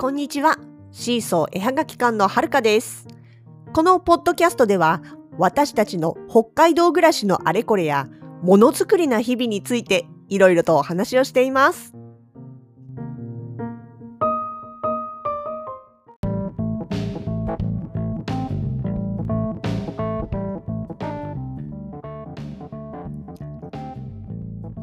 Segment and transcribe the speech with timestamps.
[0.00, 0.58] こんにちは。
[0.92, 3.08] シーソー絵はがき館のはるかです。
[3.72, 5.02] このポッドキャストでは、
[5.38, 8.06] 私たちの北海道暮らしのあれこれや、
[8.40, 11.94] ものづくりな日々について、いろいろとお話をしています。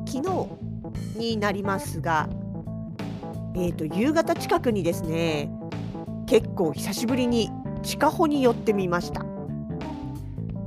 [0.05, 2.27] 昨日になりますが、
[3.55, 5.49] えー、と夕方近くにですね
[6.27, 7.49] 結構久しぶりに
[7.83, 9.25] 地下穂に寄ってみました。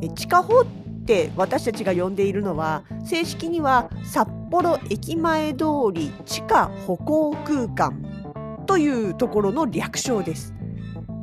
[0.01, 0.67] え地下穂っ
[1.05, 10.55] て私たちが呼んでいるのは正式には札幌駅前通り地下歩行空間というところの略称です。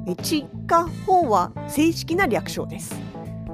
[0.07, 2.99] え地下穂は正式な略称です。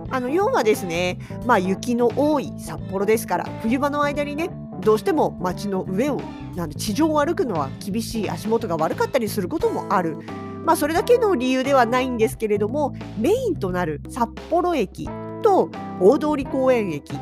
[0.09, 4.49] あの要はですね、まあ、雪の多い札幌ですから冬場の間にね
[4.81, 6.21] どうしても街の上を
[6.55, 10.17] なん地上を歩くのは厳しい足元が悪かったりすることもある。
[10.65, 15.09] まあそれだけの理由ではないんですけれどもメインとなる札幌駅
[15.41, 17.13] と大通公園駅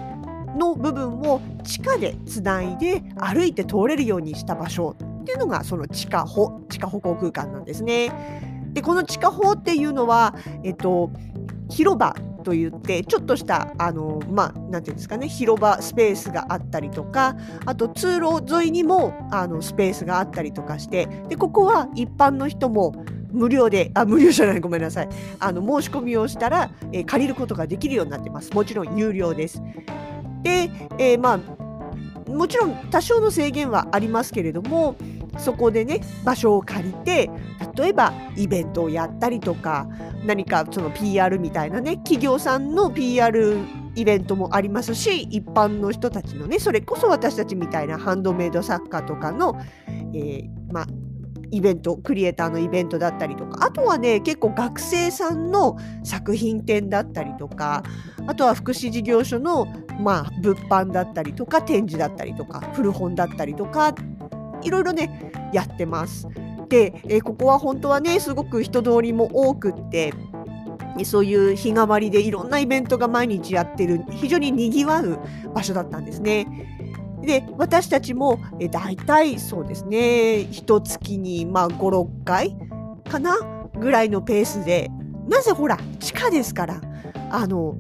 [0.58, 8.12] の部分を地下でつないで歩いて通れるようにした場所っていうのがその地下歩地下歩行空間なんですね。
[8.74, 11.12] でこの地下歩っていうのは、えっと、
[11.70, 12.16] 広場
[12.50, 25.10] と言ってちょっとしたあのまあなんていうんですかね広場スペースがあったりとかあと通路沿いにもあのスペースがあったりとかしてでここは一般の人も無料であ無料じゃないごめんなさい。
[25.40, 28.52] あの申し込みをしたら、えー借りることができるようになってます。
[28.54, 29.62] もちろん有料です。
[30.42, 31.40] で、えーまあ
[32.32, 34.96] もちろん多少の制限はありますけれども
[35.38, 37.30] そこでね場所を借りて
[37.76, 39.88] 例えばイベントをやったりとか
[40.26, 43.58] 何かその PR みたいなね企業さんの PR
[43.96, 49.60] イベントもありますし一般の人たちのねそれこそ私たちみたいなハンドメイド作家とかの、
[50.14, 50.88] えーまあ
[51.52, 57.84] イベントクリエイターのイベントだったりとかあとはね結構学生さんの作品展だったりとか
[58.28, 59.66] あとは福祉事業所の、
[60.00, 63.94] まあ、物販だったりとか展示だったりとか古本だったりとか
[64.62, 66.28] いろいろねやってます。
[66.70, 70.14] で、えーここは本当はねすごく人通りも多くって
[71.04, 75.20] そういう日替わりでいろんなイベントが毎日やってる非常ににぎわう
[75.54, 76.48] 場所だったんですね。
[77.22, 82.56] で私たちもえ大体そうですね一月にまあ56回
[83.10, 83.38] かな
[83.80, 84.90] ぐらいのペースで
[85.28, 86.82] なぜほら地下ですから
[87.30, 87.76] あの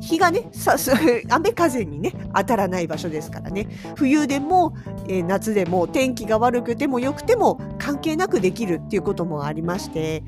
[0.00, 0.92] 日がねさす
[1.28, 4.74] 雨風にね当たらない場所ですからね冬でも、
[5.08, 10.22] えー夏でも天気が悪くても良くても関係なくできるっていうこともありまして、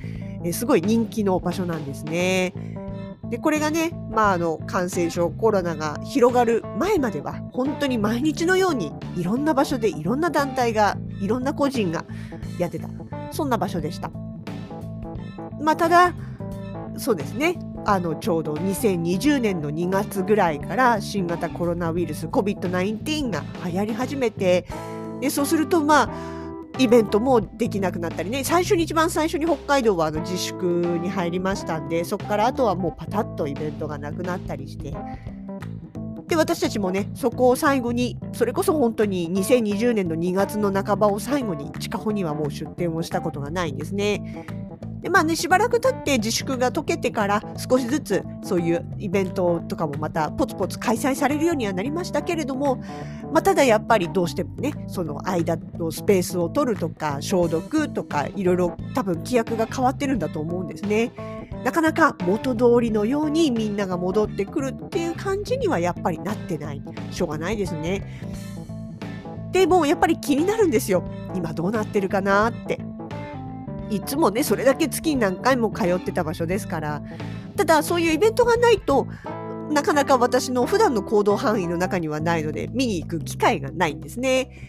[0.44, 2.54] えーすごい人気の場所なんですね。
[3.30, 12.04] でこれがね、まあ、あの感染症コロナが広がる前までは本当に毎日のようにいろんな場所でいろんな団体がいろんな個人が
[12.58, 12.88] やってた
[13.30, 14.10] そんな場所でした。
[15.60, 16.14] まあ、ただ
[16.96, 24.66] そうですねあのちょうど2020年の2月ぐらいから新型コロナウイルス COVID-19 が流行り始めて
[25.20, 26.10] でそうするとまあ
[26.78, 34.94] イベントもできなくなったりね最初に一番最初に北海道はあの自粛に入りましたんでそこからあとはもうパタッとイベントがなくなったりして
[36.26, 44.46] で私たちもねそこを最後にそれこそ本当に2020年の2月の半ばを最後に地下穂にはもう出店をしたことがないんですね。
[45.00, 52.76] でまあねしばらく経って自粛が解けてから少しずつそういうイベントとかもまたポツポツ開催されるようにはなりましたけれども、
[53.32, 61.12] まあ、ただやっぱりどうしてもねその間のスペースを取るとか消毒とかいろいろ多分規約が変わってるんだと思うんですね。
[61.64, 68.02] なかなか元通りのようにみんなが戻ってくるっていう感じにはやっぱりなってないしょうがないですね。
[69.52, 71.02] でもやっぱり気になるんですよ
[71.34, 72.89] 今どうなってるかなって。
[73.90, 77.02] いつもねそれだけ月に何回も通ってた場所ですから
[77.56, 79.06] ただそういうイベントがないと
[79.70, 84.68] なかなか私の普段の行動範囲の中にはないので見に行く機会がないんですね。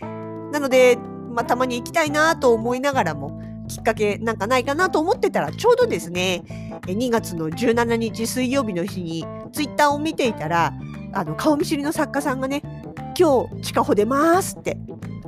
[0.51, 0.97] なので、
[1.33, 6.43] まあ、たまに行きたいなと思いながらもきっかけなんかないかなと思ってたらちょうどですね
[6.83, 10.73] 2月の17日水曜日の日にツイッターを見ていたら
[11.13, 12.61] あの顔見知りの作家さんがね
[13.17, 14.77] 「今日地下歩出ます」って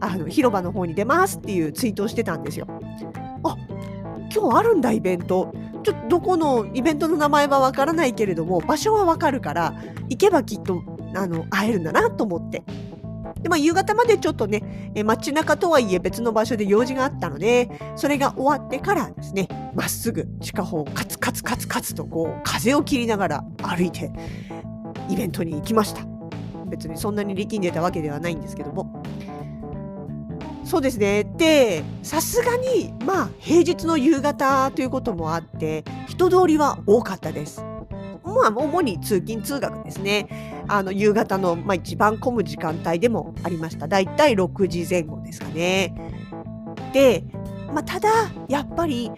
[0.01, 2.67] あの広場の方に出ますっていうツイートをしてたんですよ。
[3.45, 3.55] あ
[4.33, 5.53] 今日あるんだイベント。
[5.83, 9.73] ちょどこのイベントの名前はわからないけれども場所はわかるから
[10.07, 10.81] 行けばきっと
[11.13, 12.63] あの会えるんだなと思って。
[13.41, 24.11] で、まあ、夕方までちょっとねえ街中とはいえ別の場所で用事があったのでそれが終わってからですねまっすぐ地下歩をカツカツカツカツとこう風を切りながら歩いて
[25.09, 26.05] イベントに行きました。
[26.67, 29.02] 別にそんなに力んでたわけではないんですけども。
[30.73, 31.23] そうですね。
[31.37, 37.63] で、さすがに、まあ、平日の夕方ということもあって、人通りは多かったです。
[38.23, 40.63] まあ、主に通勤通学ですね。
[40.67, 43.87] あの、夕方の、まあ、一番混む時間帯でもありました。
[43.87, 45.93] だいたい6時前後ですかね。
[46.91, 47.23] で、
[47.71, 48.09] まあ、ただ、
[48.49, 49.11] やっぱり、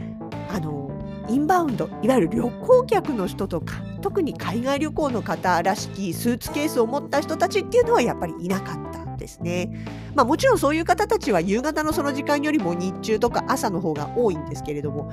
[0.54, 0.92] あの、
[1.30, 8.85] インバウンド、いわゆる旅行客の人とか、特に海外旅行の方らしきスーツケースを持った人たちっていうのはやっぱりいなかった
[9.26, 9.70] ですね。
[10.14, 15.12] まあもちろんそういう方たちは夕方のその時間よりも日中とか朝の方が多いんですけれども、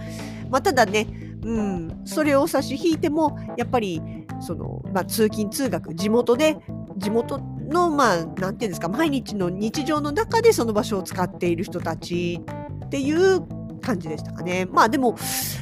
[0.50, 1.06] まあただね、
[1.44, 4.02] うん、それを差し引いても、やっぱり、
[4.40, 6.56] その、まあ通勤通学、地元で、
[6.98, 12.40] 地元の、まあ、なんていうんですか、毎日の日常の中でその場所を使っている人たち
[12.84, 13.40] っていう
[13.80, 14.66] 感じでしたかね。
[14.70, 15.16] まあでも、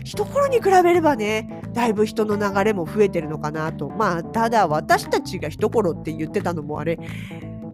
[0.04, 3.88] 一頃に比べればね、だいぶ人の流れも増えてるのかなと。
[3.88, 6.98] まあ、ただ私たちが一頃って言ってたのもあれ、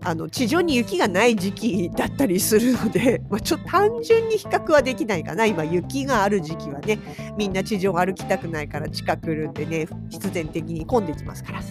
[0.07, 7.01] あの地上に雪がない時期だったりするので、 まあ、ちょっと単純に比較はできないかな今雪がある時期はね
[7.37, 11.65] みんな地上歩きたくないから近くるんでね必然的に混んできますから、ま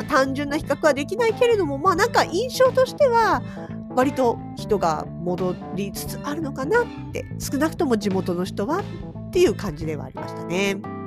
[0.00, 3.40] あ、単純な比較はできないけれどもまあなんか印象としては
[3.90, 10.99] 割と人が戻りつつあるのかなって少なくとも地元の人はっていう感じではありましたね。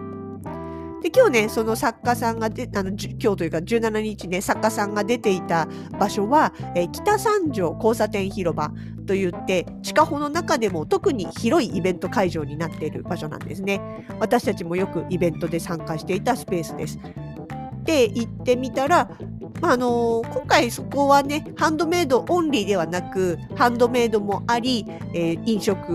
[1.04, 5.68] で今日ねその作家さんがであの今日というか17日ね作家さんが出ていた
[6.00, 8.72] 場所は、え、北三条交差点広場
[9.06, 13.82] といって地下穂の中でも特に広いイベント会場になっている場所なんですね。
[14.22, 16.98] 私たちもよくイベントで参加していたスペースです。
[17.84, 19.10] で行ってみたら
[19.60, 25.92] まあ、のー、今回そこはねハンドメイドオンリーではなくハンドメイドもあり、えー、飲食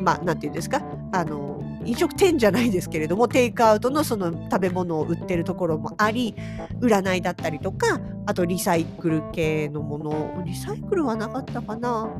[0.00, 0.82] まあなんていうんですか？
[1.12, 1.55] あの
[1.86, 6.34] 飲食店じゃないですけれどもテイクアウトのその食べ物を売ってるところもあり
[6.80, 10.42] 占いだったりとかあとリサイクル系のもの。
[10.44, 12.10] リサイクルはなかったかな。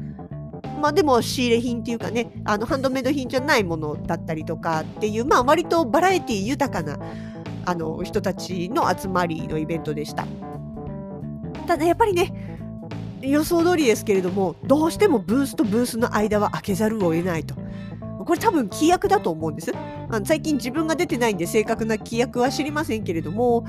[0.80, 6.98] まあでも仕入れ品っていうかねあのハンドメイド品じゃないものだったりとかっていうまあ割とバラエティ豊かな
[7.64, 10.26] あの人たちの集まりのイベントでした。
[11.66, 12.56] ただやっぱりね
[13.22, 17.54] 予想通りですけれどもどうしてもブースとブースの間は開けざるを得ないと。
[18.26, 19.72] これ多分規約だと思うんです。
[20.10, 23.66] あの最近自分が出てないんで正確な規約は知りませんけれども、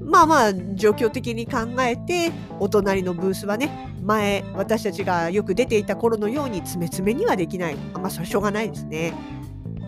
[0.00, 7.76] まあまあ状況的に考えて、お隣のブースはね、前私たちがよく出ていた頃のように詰め詰めにはできない。
[7.94, 9.12] まあそれしょうがないですね。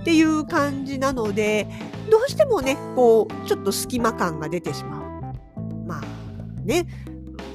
[0.00, 1.66] っていう感じなので、
[2.10, 5.00] どうしてもね、こう、ちょっと隙間感が出てしまう。
[5.86, 6.02] まあ
[6.64, 6.86] ね、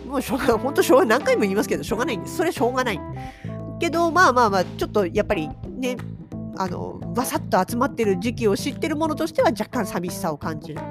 [0.08, 2.38] もうしょうがない、本当しょうが、何回も言いますけど、しょうがないんです。
[2.38, 3.00] それはしょうがない。
[3.80, 5.98] けど、まあまあまあ、ちょっとやっぱりね、
[6.58, 10.82] あのバサッと集まってる時期を知ってるものとしては若干寂しさを感じる。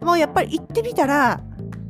[0.00, 1.40] もうやっぱり行ってみたら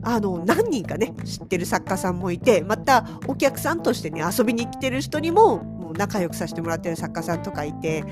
[0.03, 8.05] あの何人かね知ってる作家さんもいてまたお客さんとしてね遊びに来てる人にももう仲良くさせてもらってる作家さんとかいて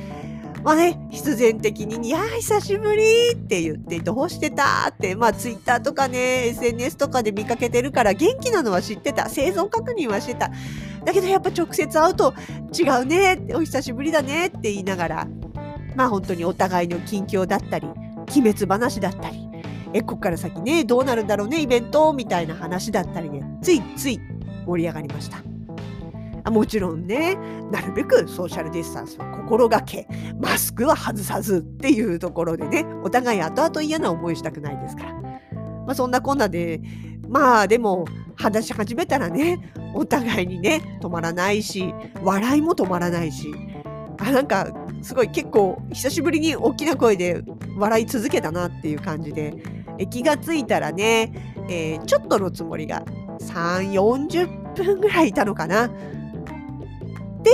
[0.68, 9.30] まあね、必然的に、いや久しぶりって言って、どうしてたって、まあ、ツイッターとかね、SNS とかで見かけてるから、元気なのは知ってた。
[9.30, 10.50] 生存確認はしてた。
[11.06, 12.34] だけど、やっぱ直接会うと、
[12.78, 15.28] 違うね、お久しぶりだねって言いながら、
[15.96, 17.88] まあ、本当にお互いの近況だったり、
[18.36, 19.48] 鬼滅話だったり、
[19.94, 24.20] え、こっから先ね、どうなるんだろうね、イベントみたいな話だったりね、ついつい
[24.66, 25.47] 盛り上がりました。
[26.50, 27.36] もちろんね、
[27.70, 30.06] なるべくソーシャルディスタンスは心がけ、
[30.40, 35.12] マスクは外さずっていうところでね、お互い後々嫌な思いしたくないですから。
[35.12, 36.80] まあそんなこんなで、
[37.28, 43.52] まあでも話し始めたらね、お互いにね、止まらないし、笑いも止まらないし、
[44.18, 44.68] あ、なんか
[45.02, 47.42] すごい結構久しぶりに大きな声で
[47.76, 49.54] 笑い続けたなっていう感じで、
[49.98, 51.32] え気がついたらね、
[51.68, 53.04] えー、ちょっとのつもりが
[53.40, 55.90] 3、40分ぐらいいたのかな。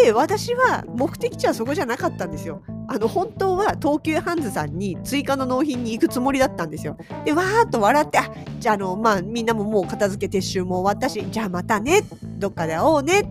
[0.03, 2.63] で、私は目的地はそこじゃなかったんですよ。
[2.89, 6.97] あの、本当は東急ハンズさんに追加の納品に行くつもりだったんですよ。
[7.25, 12.03] で、わーっと笑って、あ、じゃあ、の、まあ、みんなももう片付け撤収も終わったし、じゃあまたね、
[12.39, 13.25] どっかで会おうねっ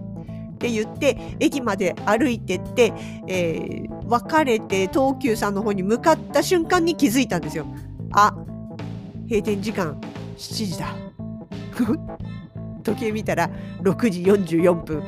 [0.58, 2.93] て言って、駅まで歩いてって、
[3.27, 7.65] えー、別れて東急さんの方に向かった瞬間に気づいたんですよ。
[8.13, 8.34] あ、
[9.27, 10.00] 閉店時間
[10.38, 10.96] 7時だ。
[12.84, 13.50] 時計見たら
[13.82, 15.03] 6時44分。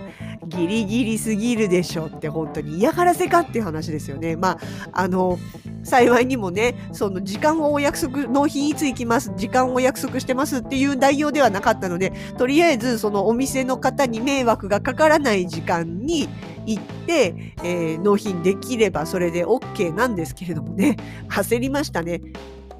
[0.47, 4.35] ギリギリすぎるでしょって本当に嫌がらせかっていう話ですよね。
[4.35, 4.59] まあ、
[4.91, 5.39] あの、
[5.83, 16.27] 幸いにもね、その時間をお約束、納品いつ行きます、時間をお約束してますっていう内容ではなかったので、とりあえずそのお店の方に迷惑がかからない時間に
[16.65, 20.97] 行って、えー、納品できればそれで OK なんですけれどもね、
[21.29, 22.21] 焦りましたね。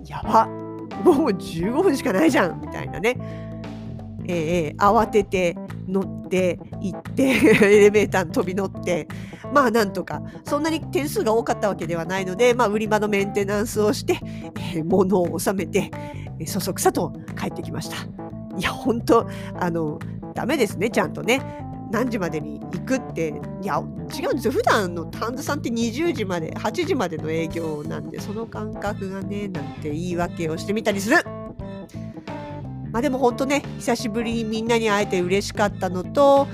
[0.08, 3.18] やば、もう15分しかないじゃんみたいなね。
[4.28, 5.56] えー、慌てて
[5.88, 6.60] 乗って
[6.94, 7.24] 行って
[7.62, 9.08] エレベーターに飛び乗って
[9.54, 14.20] まあなんとかそんなに点数が多かったわけではないので、まあ、売り場のメンテナンスをして、
[14.76, 15.92] えー、物を収めて、
[16.40, 17.98] え、そそくさと帰ってきました。
[18.58, 19.28] いや本当
[19.60, 20.00] あの
[20.34, 21.66] ダメですねちゃんとね。
[21.92, 23.82] 何時までに行くっていや
[24.14, 24.52] 違うんですよ。
[24.52, 31.18] 普段のタンズさんって20時まで8時までの営業なんでその感覚がねなんて言い訳をしてみたりする。
[32.92, 36.48] まあでも本当ね久しぶりにみんなに会えて嬉しかったのと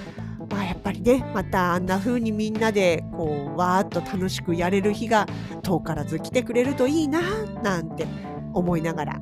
[0.91, 5.25] ぱりねまたあんな風にみんなでこうわーっと楽しくやれる日が
[5.63, 7.21] 遠からず来てくれるといいな
[7.63, 8.05] なんて
[8.53, 9.21] 思いながら、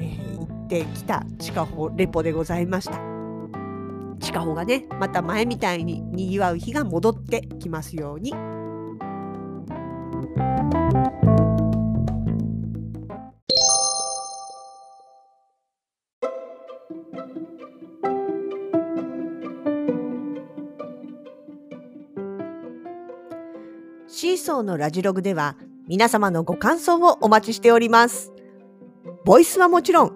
[0.00, 2.98] えー、行ってきた地下歩レポでございました。
[4.20, 8.34] 地下歩がねまた前みたいににぎわう日が戻ってきますように。
[24.10, 25.54] シーソーのラジログでは
[25.86, 28.32] 皆様のご感想をお待ちしております。
[29.26, 30.12] ボイスはもちろん、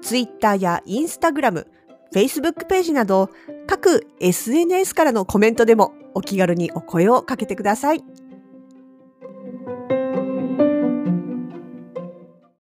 [0.00, 1.66] ツイッターやインスタグラム、
[2.14, 3.30] Facebook ページなど
[3.66, 8.04] 各 SNS からのコメントでもお気軽にお声をかけてください。